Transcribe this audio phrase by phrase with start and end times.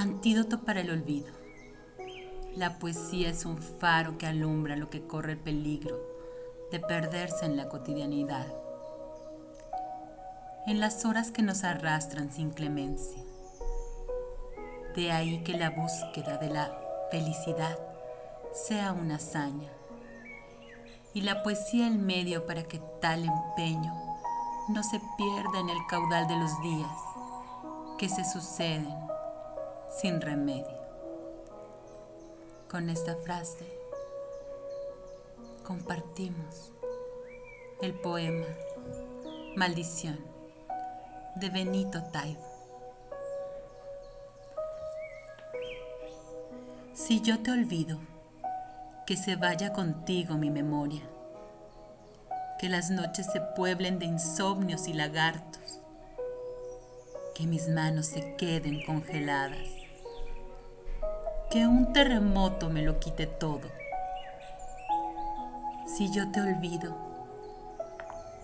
[0.00, 1.30] Antídoto para el olvido.
[2.56, 5.94] La poesía es un faro que alumbra lo que corre el peligro
[6.72, 8.46] de perderse en la cotidianidad,
[10.66, 13.22] en las horas que nos arrastran sin clemencia.
[14.96, 16.74] De ahí que la búsqueda de la
[17.10, 17.78] felicidad
[18.54, 19.68] sea una hazaña
[21.12, 23.92] y la poesía el medio para que tal empeño
[24.70, 26.90] no se pierda en el caudal de los días
[27.98, 29.09] que se suceden
[29.90, 30.78] sin remedio.
[32.70, 33.66] Con esta frase
[35.64, 36.72] compartimos
[37.82, 38.46] el poema
[39.56, 40.18] Maldición
[41.36, 42.46] de Benito Taibo.
[46.92, 47.98] Si yo te olvido,
[49.06, 51.02] que se vaya contigo mi memoria,
[52.60, 55.80] que las noches se pueblen de insomnios y lagartos,
[57.34, 59.79] que mis manos se queden congeladas,
[61.50, 63.68] que un terremoto me lo quite todo.
[65.86, 66.96] Si yo te olvido,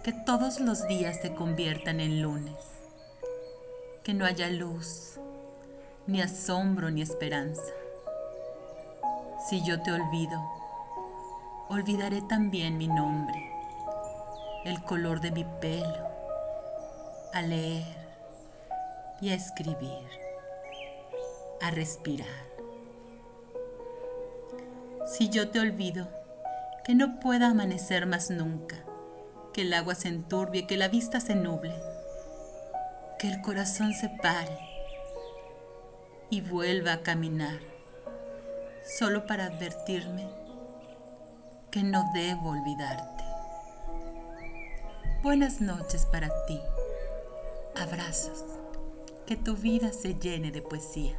[0.02, 2.54] que todos los días se conviertan en lunes,
[4.02, 5.18] que no haya luz,
[6.06, 7.72] ni asombro, ni esperanza
[9.48, 10.40] si yo te olvido,
[11.68, 13.48] olvidaré también mi nombre,
[14.64, 16.08] el color de mi pelo,
[17.32, 17.84] a leer
[19.20, 20.08] y a escribir,
[21.60, 22.55] a respirar.
[25.06, 26.08] Si yo te olvido,
[26.84, 28.76] que no pueda amanecer más nunca,
[29.52, 31.74] que el agua se enturbie, que la vista se nuble,
[33.20, 34.58] que el corazón se pare
[36.28, 37.60] y vuelva a caminar
[38.84, 40.28] solo para advertirme
[41.70, 43.24] que no debo olvidarte.
[45.22, 46.60] Buenas noches para ti.
[47.76, 48.44] Abrazos.
[49.24, 51.16] Que tu vida se llene de poesía.